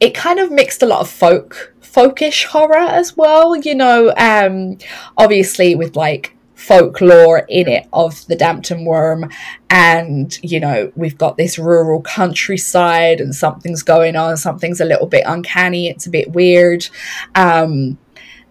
[0.00, 3.56] it kind of mixed a lot of folk folkish horror as well.
[3.56, 4.78] You know, um,
[5.16, 6.33] obviously with like
[6.66, 9.30] folklore in it of the d'Ampton worm.
[9.68, 15.06] And, you know, we've got this rural countryside and something's going on, something's a little
[15.06, 16.88] bit uncanny, it's a bit weird.
[17.34, 17.98] Um,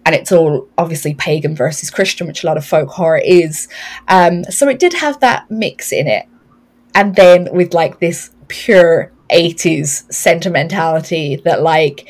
[0.06, 3.68] and it's all obviously pagan versus Christian, which a lot of folk horror is.
[4.08, 6.26] Um, so it did have that mix in it.
[6.94, 12.06] And then with like this pure 80s sentimentality that, like,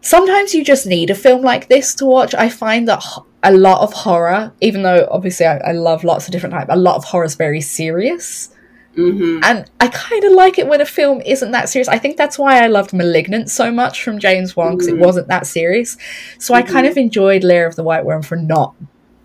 [0.00, 2.34] sometimes you just need a film like this to watch.
[2.34, 3.04] I find that
[3.42, 6.76] a lot of horror, even though obviously I, I love lots of different types, a
[6.76, 8.50] lot of horror is very serious.
[8.96, 9.42] Mm-hmm.
[9.42, 11.88] And I kind of like it when a film isn't that serious.
[11.88, 15.02] I think that's why I loved *Malignant* so much from James Wan because mm-hmm.
[15.02, 15.96] it wasn't that serious.
[16.38, 16.68] So mm-hmm.
[16.68, 18.74] I kind of enjoyed *Lair of the White Worm* for not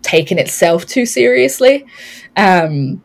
[0.00, 1.84] taking itself too seriously,
[2.34, 3.02] um,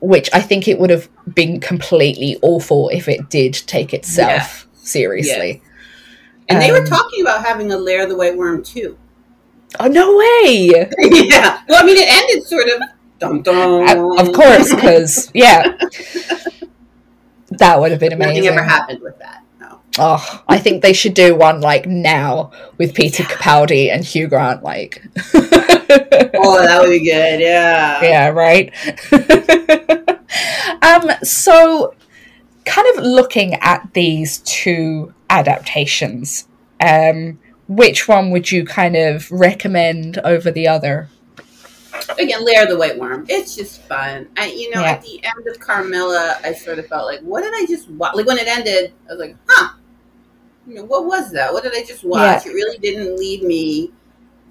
[0.00, 4.82] which I think it would have been completely awful if it did take itself yeah.
[4.82, 5.62] seriously.
[5.62, 5.70] Yeah.
[6.48, 8.96] And um, they were um, talking about having a *Lair of the White Worm* too.
[9.80, 10.88] Oh no way!
[10.98, 11.60] yeah.
[11.68, 12.82] Well, I mean, it ended sort of.
[13.18, 14.18] Dum, dum.
[14.18, 15.76] Of course, because yeah,
[17.50, 18.44] that would have been amazing.
[18.44, 19.42] Nothing ever happened with that.
[19.60, 19.80] No.
[19.98, 23.28] Oh, I think they should do one like now with Peter yeah.
[23.28, 24.62] Capaldi and Hugh Grant.
[24.62, 25.02] Like,
[25.34, 27.40] oh, that would be good.
[27.40, 28.02] Yeah.
[28.02, 28.28] Yeah.
[28.28, 28.72] Right.
[30.82, 31.10] um.
[31.22, 31.94] So,
[32.64, 36.46] kind of looking at these two adaptations.
[36.80, 41.08] Um which one would you kind of recommend over the other?
[42.18, 43.24] Again, Lair the White Worm.
[43.28, 44.28] It's just fun.
[44.36, 44.92] I, you know, yeah.
[44.92, 48.14] at the end of Carmilla, I sort of felt like, what did I just watch?
[48.14, 49.74] Like when it ended, I was like, huh,
[50.66, 51.52] you know, what was that?
[51.52, 52.44] What did I just watch?
[52.44, 52.52] Yeah.
[52.52, 53.92] It really didn't leave me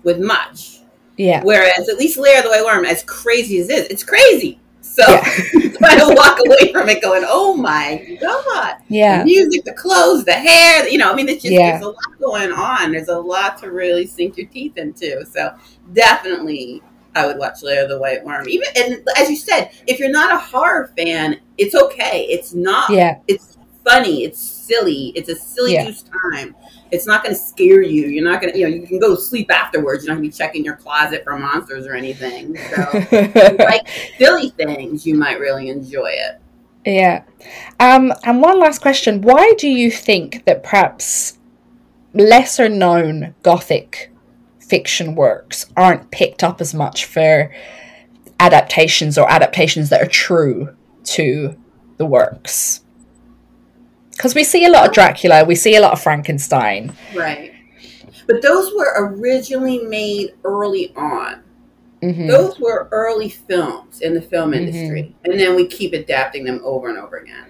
[0.04, 0.80] with much.
[1.18, 1.44] Yeah.
[1.44, 4.60] Whereas at least Lair the White Worm, as crazy as it is, it's crazy.
[5.04, 5.22] So yeah.
[5.80, 8.76] trying to walk away from it going, oh my God.
[8.90, 9.20] Yeah.
[9.20, 11.72] The music, the clothes, the hair, you know, I mean, it's just, yeah.
[11.72, 12.92] there's a lot going on.
[12.92, 15.26] There's a lot to really sink your teeth into.
[15.26, 15.56] So
[15.94, 16.84] definitely
[17.16, 18.48] I would watch Lair of the White Worm.
[18.48, 22.28] Even, and as you said, if you're not a horror fan, it's okay.
[22.30, 23.18] It's not, yeah.
[23.28, 24.24] it's funny.
[24.24, 25.12] It's silly.
[25.16, 25.92] It's a silly yeah.
[26.30, 26.56] time
[26.94, 28.06] it's not going to scare you.
[28.06, 30.04] You're not going to, you know, you can go to sleep afterwards.
[30.04, 32.56] You're not going to be checking your closet for monsters or anything.
[32.56, 33.08] So,
[33.60, 33.88] like
[34.20, 36.40] silly things, you might really enjoy it.
[36.86, 37.24] Yeah.
[37.80, 39.22] Um, and one last question.
[39.22, 41.40] Why do you think that perhaps
[42.14, 44.12] lesser known Gothic
[44.60, 47.52] fiction works aren't picked up as much for
[48.40, 51.58] adaptations or adaptations that are true to
[51.98, 52.82] the works?
[54.14, 56.96] Because we see a lot of Dracula, we see a lot of Frankenstein.
[57.16, 57.54] Right.
[58.28, 61.44] But those were originally made early on.
[62.02, 62.28] Mm-hmm.
[62.28, 64.60] Those were early films in the film mm-hmm.
[64.60, 65.32] industry, mm-hmm.
[65.32, 67.46] and then we keep adapting them over and over again.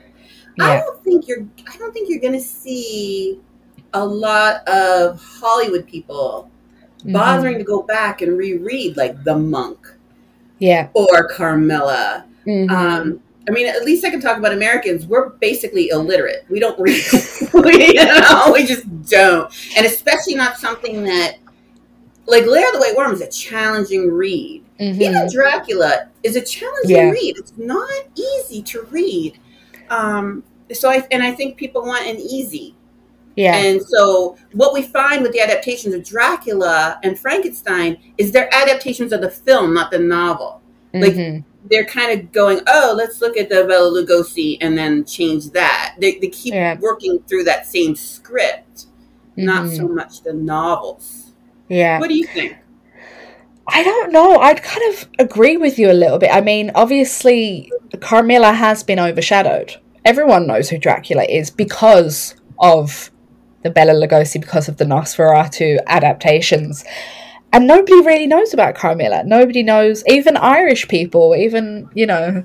[0.57, 0.65] Yeah.
[0.65, 1.45] I don't think you're.
[1.67, 3.39] I don't think you're going to see
[3.93, 6.51] a lot of Hollywood people
[6.99, 7.13] mm-hmm.
[7.13, 9.79] bothering to go back and reread like The Monk,
[10.59, 12.25] yeah, or Carmilla.
[12.45, 12.75] Mm-hmm.
[12.75, 15.05] Um, I mean, at least I can talk about Americans.
[15.05, 16.45] We're basically illiterate.
[16.49, 17.03] We don't read.
[17.53, 19.53] we, you know, we just don't.
[19.75, 21.37] And especially not something that,
[22.25, 24.63] like Lair of the White Worm is a challenging read.
[24.79, 25.01] mm-hmm.
[25.01, 27.09] even Dracula is a challenging yeah.
[27.09, 27.37] read.
[27.37, 29.39] It's not easy to read.
[29.89, 32.75] Um, so I and I think people want an easy.
[33.35, 33.55] Yeah.
[33.55, 39.11] And so what we find with the adaptations of Dracula and Frankenstein is they're adaptations
[39.11, 40.61] of the film, not the novel.
[40.93, 41.41] Like mm-hmm.
[41.69, 45.95] They're kind of going, oh, let's look at the Bela Lugosi and then change that.
[45.99, 46.77] They, they keep yeah.
[46.79, 48.85] working through that same script,
[49.31, 49.45] mm-hmm.
[49.45, 49.95] not so mm-hmm.
[49.95, 51.31] much the novels.
[51.69, 51.99] Yeah.
[51.99, 52.57] What do you think?
[53.67, 54.39] I don't know.
[54.39, 56.29] I'd kind of agree with you a little bit.
[56.33, 59.77] I mean, obviously, Carmilla has been overshadowed.
[60.03, 63.09] Everyone knows who Dracula is because of
[63.63, 66.83] the Bela Lugosi, because of the Nosferatu adaptations.
[67.53, 69.23] And nobody really knows about Carmilla.
[69.23, 72.43] Nobody knows, even Irish people, even, you know,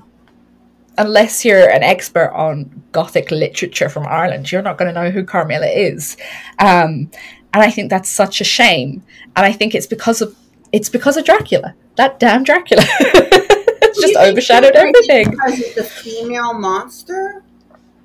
[0.99, 5.23] unless you're an expert on Gothic literature from Ireland, you're not going to know who
[5.23, 6.15] Carmilla is.
[6.59, 7.09] Um,
[7.53, 9.01] and I think that's such a shame.
[9.35, 10.35] And I think it's because of
[10.71, 11.73] it's because of Dracula.
[11.95, 12.83] That damn Dracula.
[12.99, 15.31] it's just overshadowed everything.
[15.31, 17.43] Because it's a female monster?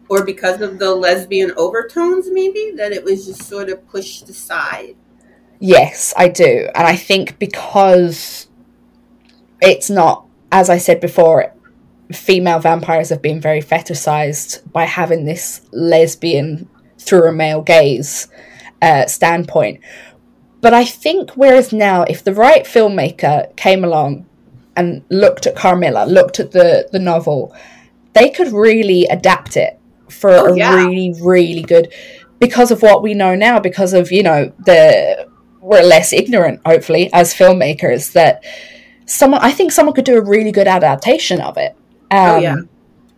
[0.09, 2.73] Or because of the lesbian overtones, maybe?
[2.77, 4.97] That it was just sort of pushed aside?
[5.61, 6.69] Yes, I do.
[6.75, 8.49] And I think because
[9.61, 11.53] it's not, as I said before,
[12.13, 18.29] female vampires have been very fetishized by having this lesbian through a male gaze
[18.83, 19.81] uh, standpoint.
[20.61, 24.27] But I think whereas now, if the right filmmaker came along
[24.77, 27.55] and looked at Carmilla, looked at the the novel,
[28.15, 29.79] they could really adapt it
[30.09, 30.75] for oh, a yeah.
[30.75, 31.93] really really good
[32.39, 35.29] because of what we know now because of you know the
[35.65, 38.45] we're less ignorant hopefully as filmmakers that
[39.07, 41.75] someone I think someone could do a really good adaptation of it.
[42.11, 42.57] Um, oh yeah.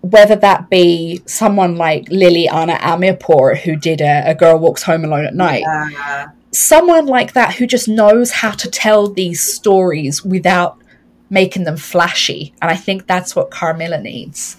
[0.03, 5.25] Whether that be someone like Liliana Amirpour, who did a, a Girl Walks Home Alone
[5.25, 10.79] at Night, yeah someone like that who just knows how to tell these stories without
[11.29, 12.55] making them flashy.
[12.63, 14.57] And I think that's what Carmilla needs.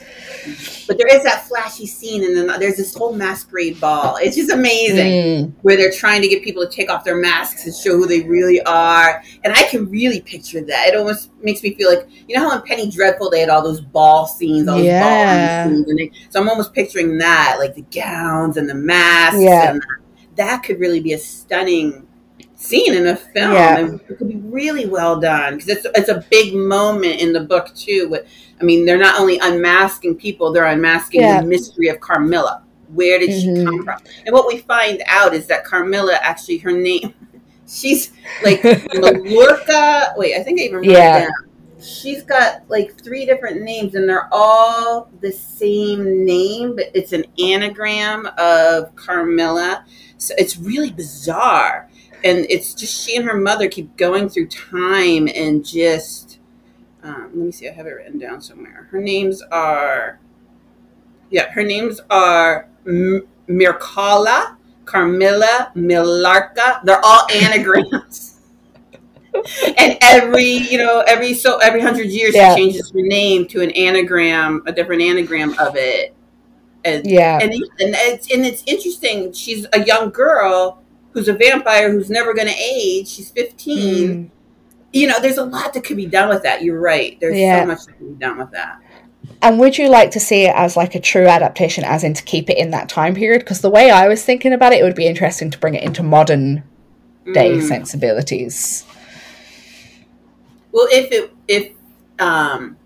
[0.88, 4.18] But there is that flashy scene, and then there's this whole masquerade ball.
[4.18, 5.54] It's just amazing mm.
[5.62, 8.22] where they're trying to get people to take off their masks and show who they
[8.22, 9.24] really are.
[9.44, 10.88] And I can really picture that.
[10.88, 13.64] It almost makes me feel like you know how in Penny Dreadful they had all
[13.64, 17.76] those ball scenes, all those ball scenes, and they, so I'm almost picturing that, like
[17.76, 19.42] the gowns and the masks.
[19.42, 19.72] Yeah.
[19.72, 19.82] And,
[20.38, 22.07] that could really be a stunning
[22.58, 23.54] scene in a film.
[23.54, 23.78] Yeah.
[23.78, 27.40] And it could be really well done because it's it's a big moment in the
[27.40, 28.10] book too.
[28.10, 28.28] With,
[28.60, 31.42] I mean, they're not only unmasking people; they're unmasking yeah.
[31.42, 32.64] the mystery of Carmilla.
[32.90, 33.56] Where did mm-hmm.
[33.56, 34.02] she come from?
[34.26, 37.14] And what we find out is that Carmilla actually her name.
[37.68, 38.12] She's
[38.44, 40.18] like Malurka.
[40.18, 41.18] Wait, I think I even wrote yeah.
[41.18, 41.32] it down
[41.80, 47.24] she's got like three different names and they're all the same name but it's an
[47.38, 49.86] anagram of carmilla
[50.18, 51.87] so it's really bizarre.
[52.28, 56.40] And it's just she and her mother keep going through time and just,
[57.04, 58.88] um, let me see, I have it written down somewhere.
[58.92, 60.20] Her names are,
[61.30, 66.84] yeah, her names are M- Mircalla, Carmilla, Millarca.
[66.84, 68.40] They're all anagrams.
[69.78, 72.56] and every you know every so every hundred years yeah.
[72.56, 76.16] she changes her name to an anagram a different anagram of it
[76.88, 77.40] and, yeah.
[77.42, 79.34] And, and, it's, and it's interesting.
[79.34, 80.82] She's a young girl
[81.18, 83.08] who's a vampire who's never going to age.
[83.08, 84.08] She's 15.
[84.08, 84.30] Mm.
[84.94, 86.62] You know, there's a lot that could be done with that.
[86.62, 87.20] You're right.
[87.20, 87.62] There's yeah.
[87.62, 88.80] so much that can be done with that.
[89.42, 92.24] And would you like to see it as like a true adaptation, as in to
[92.24, 93.40] keep it in that time period?
[93.40, 95.84] Because the way I was thinking about it, it would be interesting to bring it
[95.84, 96.64] into modern
[97.34, 97.68] day mm.
[97.68, 98.86] sensibilities.
[100.72, 101.72] Well, if it if
[102.20, 102.78] um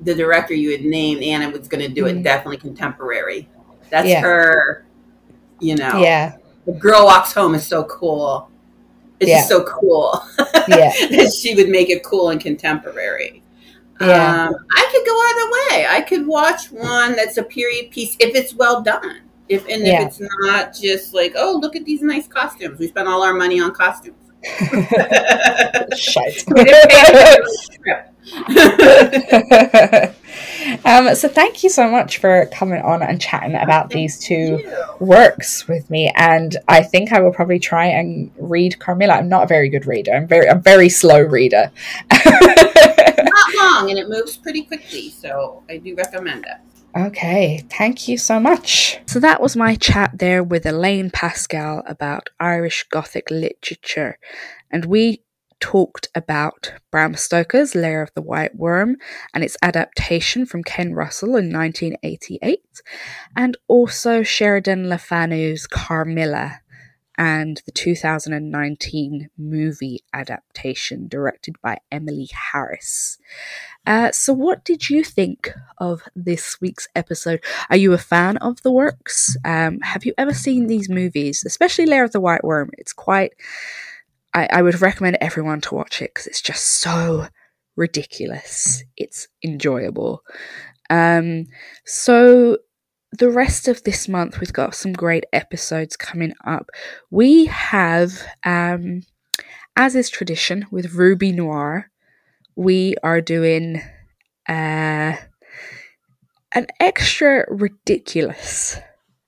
[0.00, 2.22] the director you had named, Anna was going to do it mm-hmm.
[2.22, 3.46] definitely contemporary.
[3.90, 4.22] That's yeah.
[4.22, 4.86] her,
[5.60, 5.98] you know.
[5.98, 6.36] Yeah.
[6.72, 8.48] The girl walks home is so cool.
[9.18, 9.38] It's yeah.
[9.38, 10.22] just so cool.
[10.68, 10.92] yeah.
[11.10, 13.42] that she would make it cool and contemporary.
[14.00, 14.46] Yeah.
[14.46, 15.86] Um, I could go either way.
[15.88, 19.22] I could watch one that's a period piece if it's well done.
[19.48, 20.02] If and yeah.
[20.02, 22.78] if it's not just like, oh, look at these nice costumes.
[22.78, 24.16] We spent all our money on costumes.
[25.96, 26.44] Shite.
[30.90, 34.58] Um, so thank you so much for coming on and chatting about these two
[34.98, 36.12] works with me.
[36.16, 39.14] And I think I will probably try and read Carmilla.
[39.14, 40.12] I'm not a very good reader.
[40.12, 41.70] I'm very, a very slow reader.
[42.10, 45.10] not long, and it moves pretty quickly.
[45.10, 46.98] So I do recommend it.
[46.98, 48.98] Okay, thank you so much.
[49.06, 54.18] So that was my chat there with Elaine Pascal about Irish Gothic literature.
[54.72, 55.22] And we
[55.60, 58.96] talked about Bram Stoker's Lair of the White Worm
[59.34, 62.62] and its adaptation from Ken Russell in 1988,
[63.36, 66.60] and also Sheridan Le Fanu's Carmilla
[67.20, 73.18] and the 2019 movie adaptation directed by Emily Harris.
[73.86, 77.44] Uh, so, what did you think of this week's episode?
[77.68, 79.36] Are you a fan of the works?
[79.44, 82.70] Um, have you ever seen these movies, especially Lair of the White Worm?
[82.78, 83.34] It's quite.
[84.34, 87.28] I, I would recommend everyone to watch it because it's just so
[87.76, 88.84] ridiculous.
[88.96, 90.22] It's enjoyable.
[90.88, 91.46] Um,
[91.84, 92.58] so
[93.12, 96.70] the rest of this month, we've got some great episodes coming up.
[97.10, 99.02] We have, um,
[99.76, 101.90] as is tradition with Ruby Noir,
[102.54, 103.82] we are doing
[104.48, 105.16] uh,
[106.52, 108.78] an extra ridiculous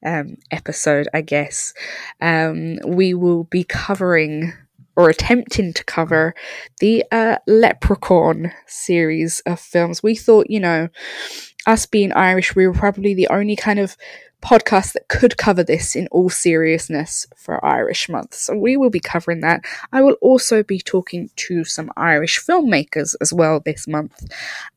[0.04, 1.72] um, episode, I guess.
[2.20, 4.52] Um, we will be covering
[4.96, 6.34] or attempting to cover
[6.80, 10.02] the uh, Leprechaun series of films.
[10.02, 10.88] We thought, you know,
[11.66, 13.96] us being Irish, we were probably the only kind of
[14.42, 18.34] podcast that could cover this in all seriousness for Irish Month.
[18.34, 19.64] So we will be covering that.
[19.92, 24.30] I will also be talking to some Irish filmmakers as well this month.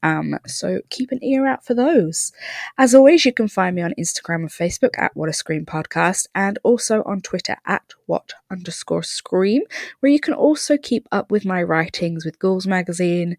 [0.04, 2.32] Um, so keep an ear out for those.
[2.78, 6.28] As always, you can find me on Instagram and Facebook at What a Scream Podcast
[6.36, 9.64] and also on Twitter at What underscore Scream,
[10.00, 13.38] where you can also keep up with my writings with Ghouls Magazine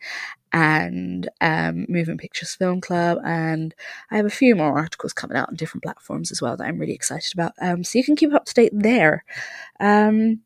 [0.53, 3.75] and um, Moving Pictures Film Club, and
[4.11, 6.79] I have a few more articles coming out on different platforms as well that I'm
[6.79, 7.53] really excited about.
[7.61, 9.25] Um, so you can keep up to date there.
[9.81, 10.41] Um,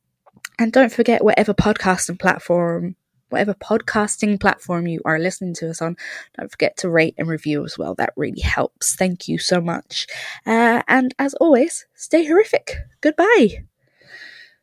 [0.58, 2.96] and don't forget, whatever podcasting platform,
[3.30, 5.96] whatever podcasting platform you are listening to us on,
[6.38, 7.94] don't forget to rate and review as well.
[7.94, 8.94] That really helps.
[8.94, 10.06] Thank you so much.
[10.44, 12.76] Uh, and as always, stay horrific.
[13.00, 13.64] Goodbye.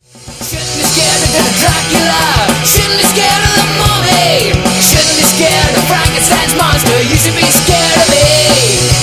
[0.04, 2.22] Shouldn't be scared of Dracula.
[2.64, 4.77] Shouldn't be scared of the mummy
[5.18, 7.02] you scared of Frankenstein's monster?
[7.10, 8.97] You should be scared of me.